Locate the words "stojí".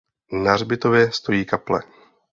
1.11-1.45